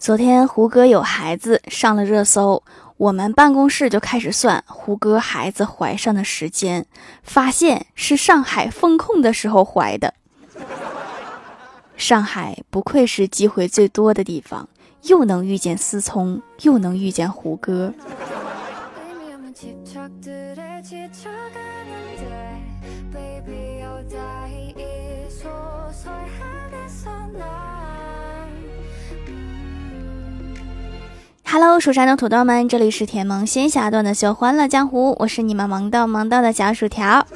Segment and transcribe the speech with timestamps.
[0.00, 2.62] 昨天胡歌有孩子上了热搜，
[2.96, 6.86] 我们办公室就开始算胡歌孩子怀上的时间，
[7.22, 10.14] 发现是上海封控的时候怀的。
[11.98, 14.66] 上海不愧是机会最多的地方，
[15.02, 17.92] 又能遇见思聪，又能遇见胡歌。
[31.52, 37.26] Hello，蜀山的土豆们，这里是甜萌仙侠段的秀欢乐江湖，我是你们萌豆萌豆的小薯条。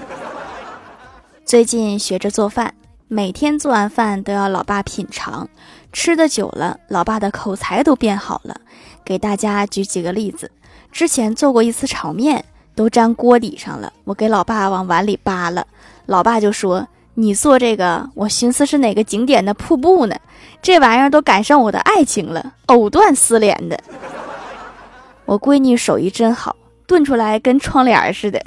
[1.45, 2.75] 最近学着做饭，
[3.09, 5.49] 每天做完饭都要老爸品尝，
[5.93, 8.61] 吃的久了，老爸的口才都变好了。
[9.05, 10.53] 给大家举几个例子，
[10.93, 12.45] 之前做过一次炒面，
[12.77, 15.67] 都粘锅底上了，我给老爸往碗里扒了，
[16.07, 16.87] 老爸就说。
[17.17, 20.17] 你做这个，我寻思是哪个景点的瀑布呢？
[20.61, 23.79] 这玩意儿都赶上我的爱情了，藕断丝连的。
[25.25, 26.57] 我闺女手艺真好，
[26.87, 28.45] 炖出来跟窗帘似的。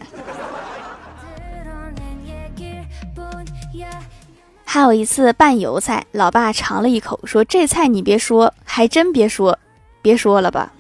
[4.66, 9.58] 还有一次拌油菜，老爸尝了一口，说：“这菜你别说，还真别说，
[10.02, 10.72] 别说了吧。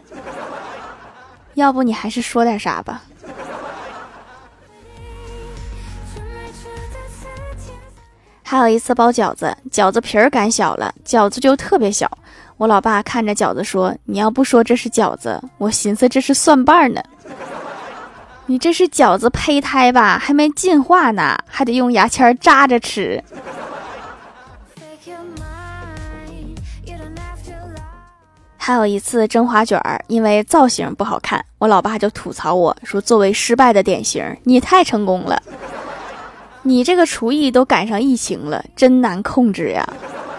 [1.53, 3.01] 要不你还是说点啥吧。”
[8.49, 12.09] 还有一次包饺子，饺子皮儿擀小了，饺子就特别小。
[12.55, 17.03] 我老爸看着饺子说：“你要不说这是饺子，我寻思这是蒜瓣呢。
[18.45, 20.17] 你这是饺子胚胎吧？
[20.17, 23.21] 还没进化呢，还得用牙签扎着吃。”
[28.55, 35.43] 还有一次蒸花卷儿，因为造型不好看，我老爸就吐槽我说：“作为失败的典型，你太成功了。”
[36.67, 39.87] 你这个厨艺都赶上疫情了，真难控制呀！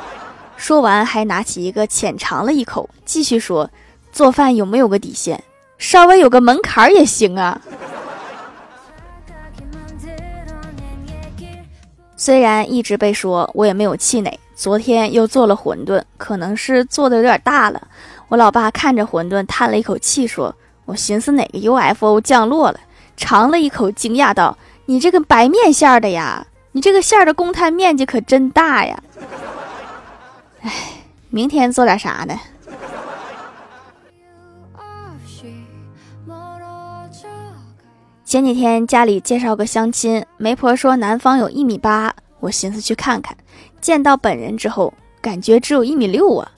[0.58, 3.70] 说完，还拿起一个浅尝了一口，继续说
[4.12, 5.42] ：“做饭有没有个底线？
[5.78, 7.58] 稍微有个门槛也行啊。”
[12.14, 14.38] 虽然一直被说，我也没有气馁。
[14.54, 17.88] 昨天又做了馄饨，可能是做的有点大了。
[18.28, 20.54] 我老爸看着馄饨，叹了一口气，说
[20.84, 22.78] ：“我寻思哪个 UFO 降落了。”
[23.16, 24.58] 尝了一口，惊讶道。
[24.90, 28.98] 你这个白面馅儿的呀，你这个馅儿的公摊面积可真大呀！
[30.62, 30.72] 哎，
[31.28, 32.34] 明天做点啥呢？
[38.24, 43.36] 前几天家里介绍个相亲，媒婆说男方有一米八，我寻思去看看。
[43.82, 46.50] 见到本人之后，感觉只有一米六啊！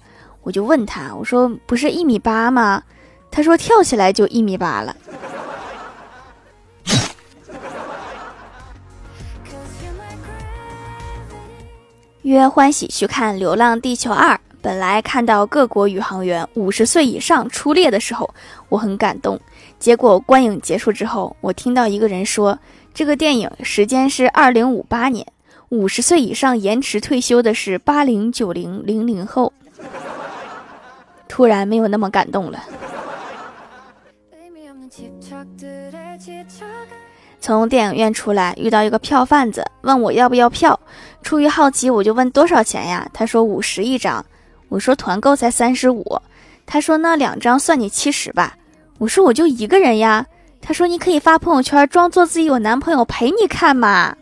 [0.43, 2.85] 我就问他，我说不是一米八吗？
[3.29, 4.95] 他说跳起来就一米八了。
[12.23, 18.29] 约欢喜去看《流浪地球二》，本来看到各国宇航员五十岁以上出列的时候，
[18.69, 19.41] 我很感动。
[19.79, 22.59] 结果观影结束之后，我听到一个人说，
[22.93, 25.27] 这个电影时间是二零五八年，
[25.71, 29.51] 五十岁以上延迟退休的是八零九零零零后。
[31.27, 32.63] 突然没有那么感动了。
[37.41, 40.79] 从电影院出来，遇到一个票贩子，问我要不要票。
[41.23, 43.09] 出于好奇，我就问多少钱呀？
[43.13, 44.25] 他说五十一张。
[44.69, 46.21] 我说团购才三十五。
[46.67, 48.57] 他说那两张算你七十吧。
[48.99, 50.27] 我说我就一个人呀。
[50.61, 54.17] 他说你可以发朋友圈，装作自己有男朋友陪你看嘛。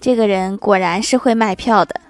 [0.00, 2.00] 这个人果然是会卖票的。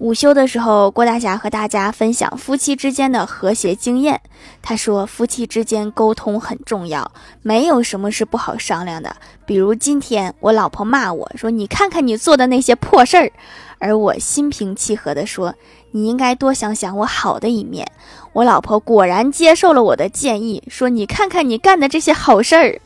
[0.00, 4.18] 午休的时候，郭大侠和大家分享夫妻之间的和谐经验。
[4.62, 7.12] 他说，夫妻之间沟通很重要，
[7.42, 9.14] 没有什么是不好商量的。
[9.44, 13.30] 比如今天我老婆骂我说：“你看看你做的那些破事儿。”
[13.78, 15.54] 而我心平气和地说
[15.92, 17.86] ：“你应该多想想我好的一面。”
[18.32, 22.80] 我老婆果然接受了我的建议，说：“你看看你干的这些好事儿，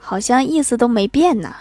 [0.00, 1.54] 好像意思都没变呢。”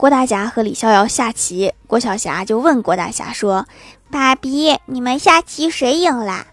[0.00, 3.66] 郭大侠和李逍遥下棋，郭晓霞就问郭大侠说
[4.10, 6.46] ：“爸比，你们下棋谁赢了？”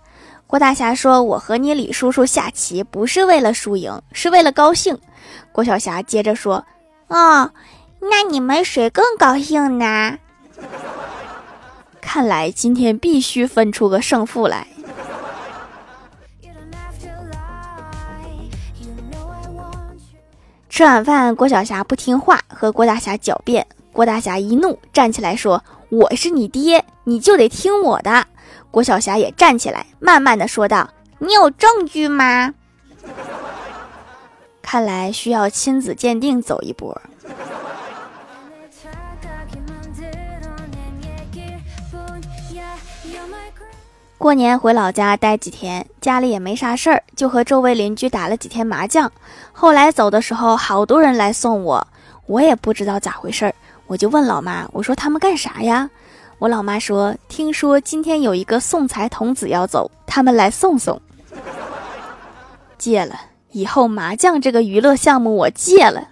[0.47, 4.99] 郭大侠说：“我和你李叔叔下棋不是为了输赢，是为了高兴。”
[5.53, 6.65] 郭晓霞接着说
[7.07, 7.51] ：“哦，
[8.01, 10.17] 那你们谁更高兴呢？”
[12.01, 14.67] 看来今天必须分出个胜负来。
[20.77, 23.65] 吃晚饭，郭晓霞不听话，和郭大侠狡辩。
[23.91, 28.27] 郭大侠一怒，站起来说：“我是你爹，你就得听我的。”
[28.69, 30.87] 郭晓霞也站起来，慢慢的说道
[31.17, 32.53] ：“你有证据吗？”
[34.61, 37.01] 看来需要亲子鉴定走一波。
[44.17, 49.11] 过年回老家待几天，家里也没啥事儿，就和周围邻居打了几天麻将。
[49.53, 51.87] 后来走的时候，好多人来送我，
[52.25, 53.53] 我也不知道咋回事儿，
[53.85, 55.87] 我就问老妈：“我说他们干啥呀？”
[56.39, 60.99] 我老妈说：“听说今天有一个送财童子要走，他们来送送。
[62.79, 63.15] ”戒了，
[63.51, 66.07] 以后麻将这个娱乐项目我戒了。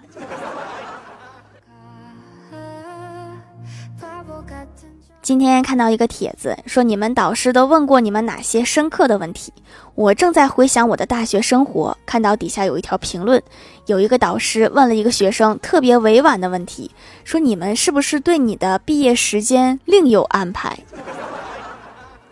[5.26, 9.52] 今天看到一个帖子，说你们导师都问过你们哪些深刻的问题？
[9.96, 13.42] 我正在回想我的大学生活，看到底下有一条评论，
[13.88, 16.92] 有一个导师问了一个学生特别委婉的问题，
[17.24, 20.78] 说你们是不是对你的毕业时间另有安排？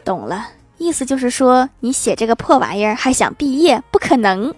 [0.05, 4.53] 懂了，意思就是说你写这个破玩意儿还想毕业，不可能。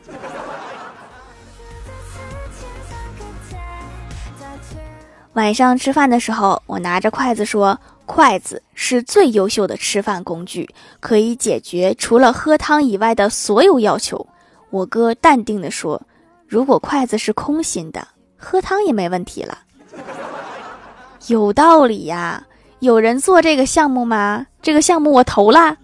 [5.32, 7.80] 晚上吃饭的时候，我拿着筷子说。
[8.06, 10.70] 筷子是最优秀的吃饭工具，
[11.00, 14.26] 可以解决除了喝汤以外的所有要求。
[14.70, 16.02] 我哥淡定地说
[16.48, 18.08] ：“如果筷子是空心的，
[18.38, 19.60] 喝汤也没问题了。
[21.28, 22.46] ”有道理呀！
[22.80, 24.46] 有人做这个项目吗？
[24.62, 25.78] 这个项目我投啦。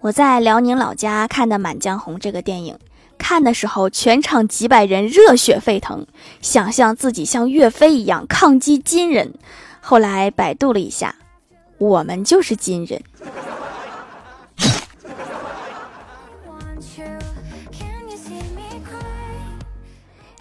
[0.00, 2.76] 我在辽宁老家看的《满江红》这个电影。
[3.18, 6.06] 看的时候，全场几百人热血沸腾，
[6.40, 9.34] 想象自己像岳飞一样抗击金人。
[9.80, 11.14] 后来百度了一下，
[11.78, 13.02] 我们就是金人。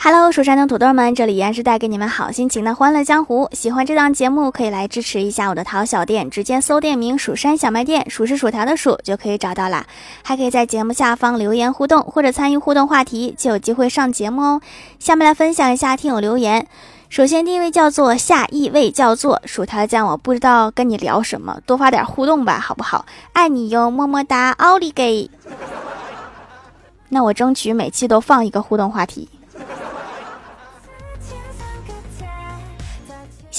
[0.04, 3.48] Hello，蜀山的土豆们，这里依然是带给你们好心情的欢乐江湖。
[3.52, 9.86] 喜欢这档节目，可以来支持一下我的淘小店，直接搜店名“蜀山小卖店”，数是薯条的数就可以找到啦。
[10.24, 14.62] 还可以在节目下方留言互动，或者参与互动话题，就有机会上节目哦。
[14.98, 16.66] 下面来分享一下听友留言。
[17.10, 23.06] 首先第一位叫做下一位叫做薯条酱，我不知道跟你聊什么，多发点互动吧，好不好？
[23.34, 25.30] 爱你哟，么么哒，奥利给。
[27.10, 29.30] 那我争取每期都放一个互动话题。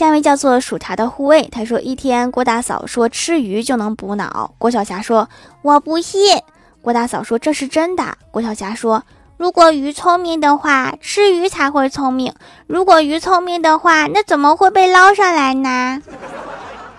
[0.02, 5.28] 下一位叫做薯茶的护卫，他说：“一天，郭大嫂说吃鱼就能补脑。”郭晓霞说
[5.62, 6.36] ：“我不信。”
[6.82, 9.04] 郭大嫂说：“这是真的。”郭晓霞说
[9.38, 12.32] ：“如果鱼聪明的话，吃鱼才会聪明；
[12.66, 16.02] 如果鱼聪明的话，那怎么会被捞上来呢？”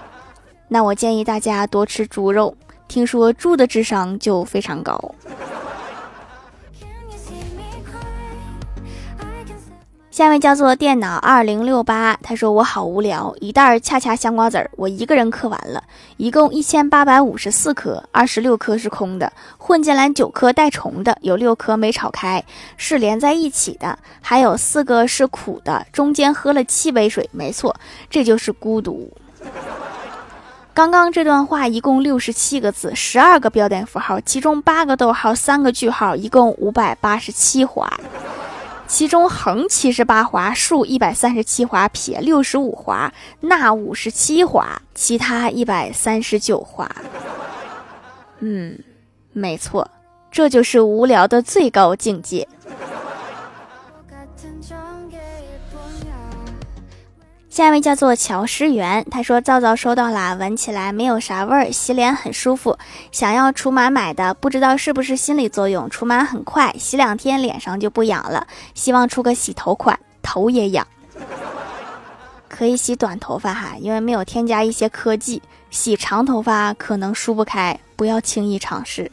[0.70, 2.56] 那我建议大家多吃猪肉，
[2.88, 5.14] 听说猪的智商就非常高。
[10.14, 15.84] 下面叫做电脑二零六八，他说我好无聊，一袋恰恰香瓜子儿，我一个人嗑完了，
[16.18, 22.46] 一共一千八百五十四颗，二十六颗是空的，混进来九颗带虫的，有六颗没炒开，
[22.78, 27.76] 是连在一起的，还有四个是苦的，中间喝了七杯水，没错，
[28.08, 29.12] 这就是孤独。
[30.76, 37.92] 刚刚这段话一共六十七个字，十二个标点符号，其中八个逗号，三个句号，一共五百八十七划。
[38.88, 46.90] 其中横七十八划，竖一百三十七划，撇六十五划，捺五十七划，其他一百三十九划。
[48.40, 48.78] 嗯，
[49.32, 49.90] 没错，
[50.30, 52.48] 这就是无聊的最高境界。
[57.54, 62.76] 下一位叫做乔诗媛，他说皂皂收到啦，闻起来没有啥味儿，洗脸很舒服。
[63.12, 68.48] 想要除螨买的，不知道是不是心理作用，除螨很快，洗两天脸上就不痒了。
[68.74, 70.88] 希望出个洗头款，头也痒。
[72.50, 75.40] 可以洗短头发哈，因为没有添加一些科技。
[75.70, 79.12] 洗长头发可能梳不开，不要轻易尝试。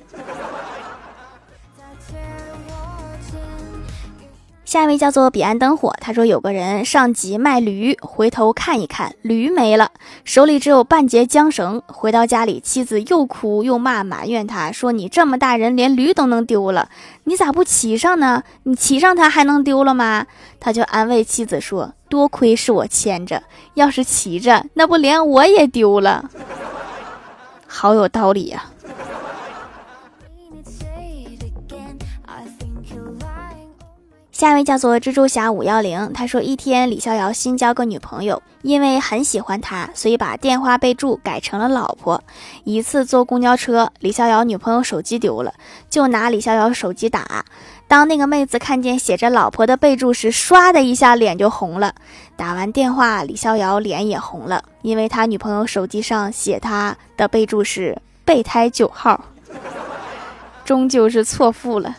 [4.70, 9.90] 下一位叫做彼岸灯火，他说有个人上集卖驴，回头看一看，驴没了，
[10.22, 11.82] 手里只有半截缰绳。
[11.88, 16.88] 回到家里，妻子又哭又骂，埋怨他说：“你这么大人，连驴都能丢了，
[17.24, 18.44] 你咋不骑上呢？
[18.62, 20.26] 你骑上它还能丢了吗？”
[20.60, 23.42] 他就安慰妻子说：“多亏是我牵着，
[23.74, 26.30] 要是骑着，那不连我也丢了。”
[27.66, 28.66] 好有道理呀。
[34.40, 42.24] 下一位叫做蜘蛛侠五幺零，他说一天李逍遥新交个女朋友，因为很喜欢她，所以把电话备注改成了老婆。
[42.64, 45.52] 一次坐公交车，李逍遥女朋友手机丢了，
[45.90, 47.44] 就拿李逍遥手机打。
[47.86, 51.94] 当那个妹子看见写着老婆的备注时，唰的一下脸就红了。
[52.34, 59.22] 打完电话，李逍遥脸也红了，因为他女朋友手机上写他的备注是备胎九号。
[60.64, 61.94] 终究是错付了。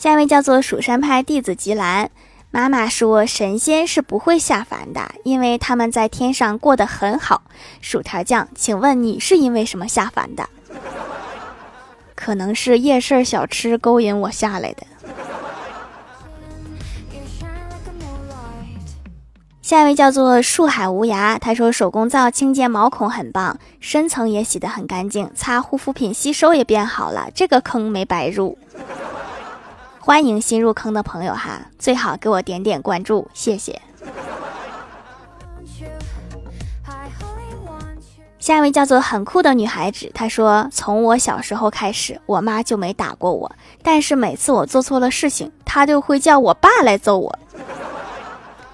[0.00, 2.10] 下一位叫做蜀山派弟子吉兰，
[2.50, 7.42] 妈妈说神仙是不会下凡的，因为他们在天上过得很好。
[7.82, 10.48] 薯条酱，请问你是因为什么下凡的？
[12.14, 14.86] 可能是夜市小吃勾引我下来的。
[19.60, 28.56] 下一位叫做树海无涯，他说手工皂清洁毛孔很棒，深层也洗得很干净，擦护肤品吸收也变好了，这个坑没白入。
[30.02, 33.80] 欢迎新入坑的朋友哈，最好给我点点关注，谢谢。
[38.38, 43.52] 下一位叫做很酷的女孩子，她说：“从我小时候开始，我妈就没打过我，
[43.82, 47.38] 但是每次我做错了事情，她就会叫我爸来揍我。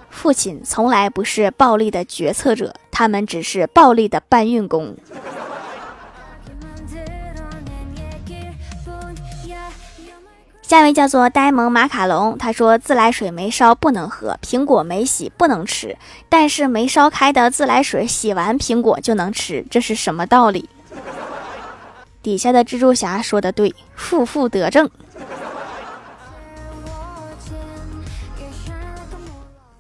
[0.09, 4.97] 父亲从来不是暴力的决策者，他们只是暴力的搬运工。”
[10.66, 15.96] 下一位叫做呆萌马卡龙，他说自来水没烧不能喝，苹果没洗不能吃，
[16.28, 20.68] 但是没烧开的自来水洗完苹果就能吃，这是什么道理？
[22.20, 24.90] 底下的蜘蛛侠说的对，负负得正。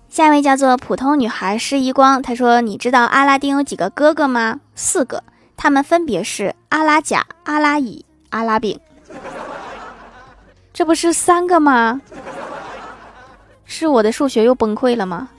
[0.08, 4.60] 下一位叫做普通女孩施一光，她说你知道阿拉丁有几个哥哥吗？
[4.76, 5.24] 四个，
[5.56, 8.78] 他们分别是阿拉甲、阿拉乙、阿拉丙。
[10.76, 12.02] 这不是三个吗？
[13.64, 15.30] 是我的数学又崩溃了吗？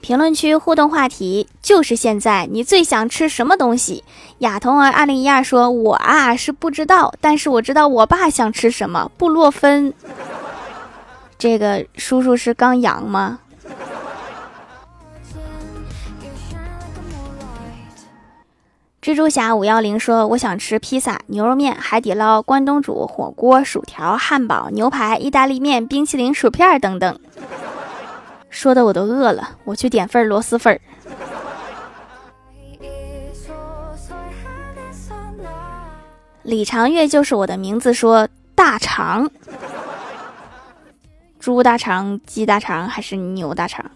[0.00, 4.02] 评论区互动话题就是现在，你最想吃什么东西？
[4.38, 9.92] 亚童儿二零一二说：“我啊是不知道，但是我知道我爸想吃什么。”布洛芬，
[11.36, 13.40] 这个叔叔是刚阳吗？
[19.02, 27.18] 蜘蛛侠五幺零说：“我想吃披萨、牛肉面、海底捞、关东煮、火锅、薯条、汉堡、牛排、意大利面、冰淇淋、薯片等等。”
[28.50, 30.78] 说的我都饿了，我去点份螺蛳粉。
[36.42, 39.30] 李长月就是我的名字，说大肠，
[41.38, 43.90] 猪大肠、鸡大肠还是牛大肠？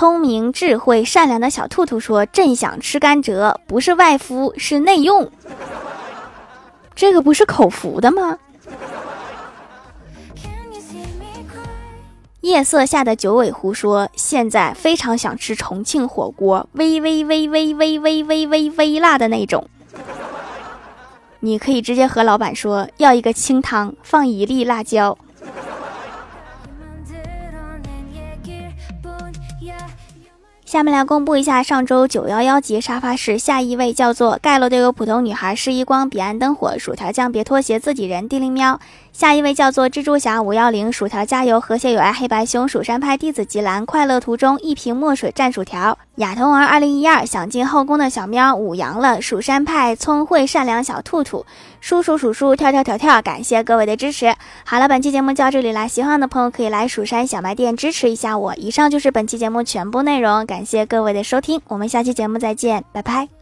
[0.00, 5.30] 聪明、智慧、善良的小兔兔说：“朕想吃甘蔗，不是外敷，是内用。
[6.94, 8.38] 这个不是口服的吗？”
[12.40, 19.68] 夜色下的九尾狐说：“现在非常想吃重庆火锅，微微微微微微微微微辣的那种。
[21.40, 25.18] 你可以直接和老板说要一个清汤，放一粒辣椒。”
[30.70, 38.78] 下面来公布一下上周九幺幺级沙发是下一位叫做盖楼的有普通女孩是一光彼岸灯火薯条酱别拖鞋自己人地灵喵，
[39.12, 51.44] 下一位叫做蜘蛛侠五幺零薯条加油和谐有爱黑白熊蜀山派弟子吉兰快乐途中一瓶墨水蘸薯条亚童儿二零一二想进后宫的小喵五阳了蜀山派聪慧善良小兔兔
[51.80, 54.34] 叔叔数数跳跳跳跳感谢各位的支持。
[54.64, 58.54] 好了，本期节目就到这里啦，喜欢的朋友可以来蜀山小卖店支持一下我。
[58.56, 63.39] 以上就是本期节目全部内容，感谢各位的收听，我们下期节目再见，拜拜。